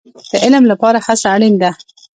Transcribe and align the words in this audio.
د 0.31 0.33
علم 0.43 0.63
لپاره 0.71 0.97
هڅه 1.05 1.27
اړین 1.35 1.55
ده 1.61 1.71